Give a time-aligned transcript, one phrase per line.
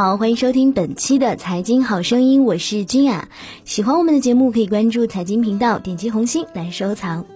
[0.00, 3.28] 好，欢迎收听本期的财经好声音，我是君雅。
[3.64, 7.26] 喜欢我们的节目，可以关注财经频道，点击红心来收藏。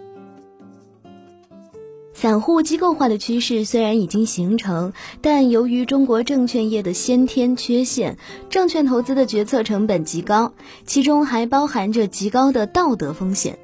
[2.14, 8.16] 散户机构化的趋势虽然已经形成，但由于中国证券业的先天缺陷，
[8.48, 10.52] 证券投资的决策成本极高，
[10.86, 13.58] 其中还包含着极高的道德风险。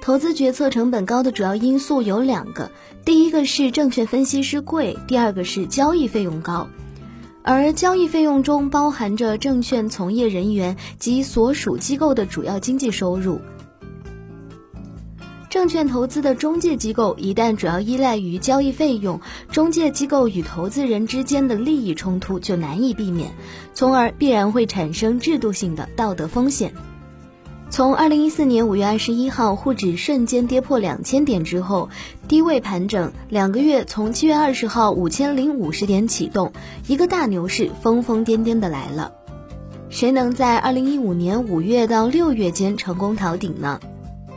[0.00, 2.70] 投资决策成本高的主要因素有两个，
[3.04, 6.68] 第一个是证券分析师贵，第二个是交易费用高。
[7.46, 13.40] 而交易费用中包含着证券从业人员及所属机构的主要经济收入。
[15.48, 19.20] 证券投资的中介机构一旦主要依赖于交易费用，
[19.52, 23.30] 中介机构与投资人之间的利益冲突就难以避免，
[23.72, 26.74] 从而必然会产生制度性的道德风险。
[27.68, 31.90] 从二零一四年五月二十一号沪指瞬间跌破两千点之后，
[32.28, 36.52] 低位盘整两个月，从七月二十号五千零五十点启动，
[36.86, 39.12] 一个大牛市疯疯癫癫的来了。
[39.90, 43.80] 谁能在二零一五年五月到六月间成功逃顶呢？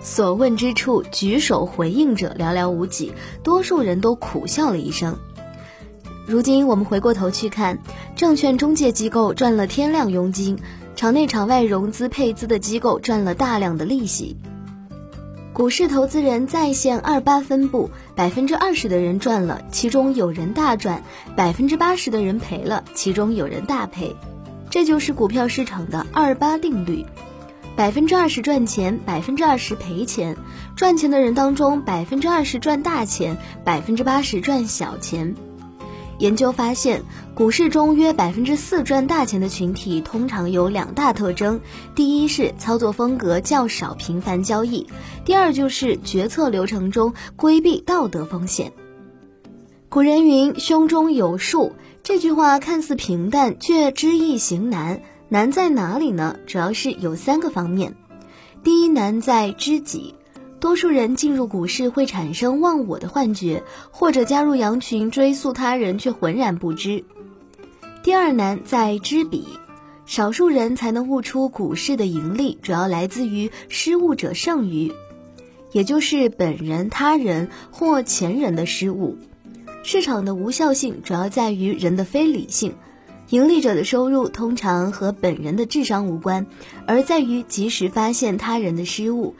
[0.01, 3.13] 所问之处，举手回应者寥寥无几，
[3.43, 5.17] 多数人都苦笑了一声。
[6.25, 7.79] 如今我们回过头去看，
[8.15, 10.59] 证券中介机构赚了天量佣金，
[10.99, 14.35] 场内场外融资配资的机构赚了大量的利息。
[15.53, 21.01] 股市投资人在线二八分布，百分之二十的人赚了，其中有人大赚；
[21.37, 24.13] 百分之八十的人赔了，其中有人大赔。
[24.69, 27.05] 这就是股票市场的二八定律。
[27.77, 30.35] 百分之二十赚钱，百分之二十赔钱。
[30.75, 35.33] 赚钱的人当中，百分之二十赚大钱，百分之八十赚小钱。
[36.19, 37.03] 研究发现，
[37.33, 41.59] 股市中约百分之四赚大钱的群体，通常有两大特征：
[41.95, 44.85] 第一是操作风格较少频繁交易；
[45.25, 48.71] 第二就是决策流程中规避道德风险。
[49.89, 51.71] 古人云：“胸中有数。”
[52.03, 55.01] 这句话看似平淡，却知易行难。
[55.29, 56.37] 难在哪里呢？
[56.45, 57.95] 主要是有三个方面。
[58.63, 60.15] 第一难在知己，
[60.59, 67.05] 多数人进入股市会产生忘我的幻觉，或者加入羊群追溯他人却浑然不知。
[68.03, 69.45] 第二难在知彼，
[70.05, 74.91] 少数人才能悟出股市的盈利主要来自于失误者剩余，
[75.71, 79.17] 也就是本人、他人或前人的失误。
[79.83, 82.75] 市场的无效性主要在于人的非理性。
[83.29, 86.47] 盈利者的收入通常和本人的智商无关，
[86.87, 89.35] 而在于及时发现他人的失误。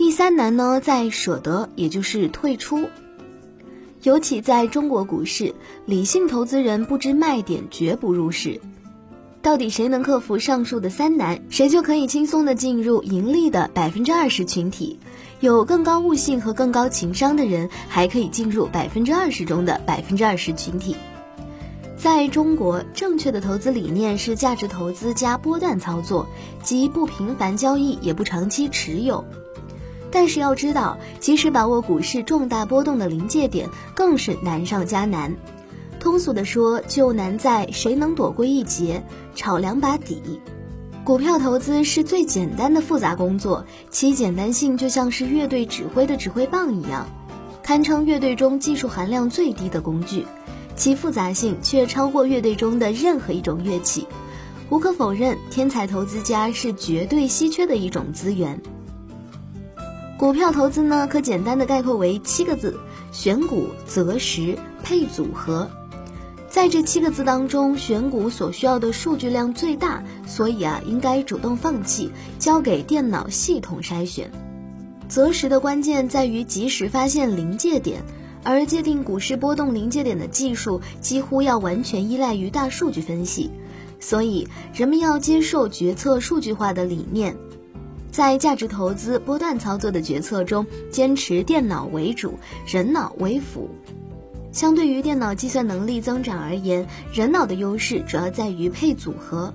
[0.00, 2.88] 第三难呢，在舍得，也就是退出。
[4.02, 8.62] 尤其在中国股市，理性投资人不知卖点，绝不入市。
[9.42, 14.98] 到底谁能克服上述的三难，谁就可以轻松的进入盈利的百分之二十群体。
[15.40, 20.96] 有更高悟性和更高情商的人，还可以进入百分之二十中的百分之二十群体。
[21.98, 26.26] 在中国，正确的投资理念是价值投资加波段操作，
[26.62, 29.22] 即不频繁交易，也不长期持有。
[30.10, 35.34] 但是要知道，即使把握股市重大波动的临界点，更是难上加难。
[35.98, 39.02] 通俗的说，就难在谁能躲过一劫，
[39.34, 40.40] 炒两把底。
[41.04, 47.06] 股票投资是最简单的复杂工作，其简单性就像是乐队指挥的指挥棒一样，
[47.62, 50.26] 堪称乐队中技术含量最低的工具。
[50.76, 54.06] 其复杂性却超过乐队中的任何一种乐器。
[54.70, 58.58] 无可否认，天才投资家是绝对稀缺的一种资源。
[60.20, 62.78] 股票投资呢，可简单的概括为七个字：
[63.10, 65.70] 选股、择时、配组合。
[66.46, 74.30] 在这七个字当中，选股所需要的数据量最大，所以啊，应该主动放弃，交给电脑系统筛选。
[75.08, 78.02] 择时的关键在于及时发现临界点。
[78.44, 83.50] 而界定股市波动临界点的技术，几乎要完全依赖于大数据分析，
[84.00, 87.38] 所以人们要接受决策数据化的理念，
[88.10, 93.70] 在价值投资波段操作的决策中，坚持电脑为主，人脑为辅。
[94.52, 99.54] 相对于电脑计算能力增长而言，人脑的优势主要在于配组合，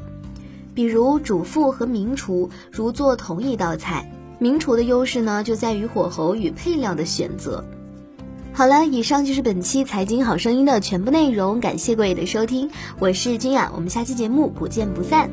[0.73, 4.09] 比如主副和名厨如做同一道菜，
[4.39, 7.65] 名厨的优势呢就在于火候与配料的选择。
[8.53, 15.29] 好了，以上就是本期财经好声音的全部内容，感谢各位的收听，我是君雅，我们下期节目不见不散。